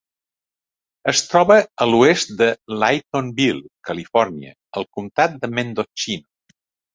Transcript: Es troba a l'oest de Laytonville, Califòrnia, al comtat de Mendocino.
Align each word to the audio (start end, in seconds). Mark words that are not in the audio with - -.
Es 1.11 1.19
troba 1.33 1.57
a 1.85 1.87
l'oest 1.89 2.33
de 2.39 2.47
Laytonville, 2.85 3.61
Califòrnia, 3.91 4.55
al 4.81 4.89
comtat 4.99 5.37
de 5.45 5.53
Mendocino. 5.61 6.27